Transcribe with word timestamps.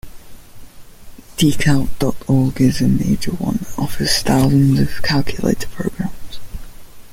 Ticalc 1.37 1.87
dot 1.99 2.15
org 2.27 2.59
is 2.59 2.81
a 2.81 2.87
major 2.87 3.33
one 3.33 3.57
that 3.57 3.75
offers 3.77 4.17
thousands 4.23 4.79
of 4.79 5.03
calculator 5.03 5.67
programs. 5.67 6.39